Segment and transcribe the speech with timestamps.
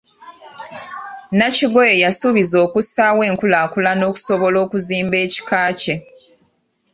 [1.37, 5.95] Nakigoye yasuubizza okussaawo enkulaakulana okusobola okuzimba ekika kye.